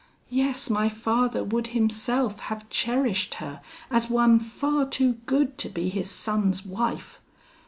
Yes, 0.31 0.67
my 0.67 0.89
father 0.89 1.43
would 1.43 1.67
himself 1.77 2.39
have 2.39 2.67
cherished 2.71 3.35
her 3.35 3.61
as 3.91 4.09
one 4.09 4.39
far 4.39 4.83
too 4.83 5.13
good 5.27 5.59
to 5.59 5.69
be 5.69 5.89
his 5.89 6.09
son's 6.09 6.65
wife! 6.65 7.21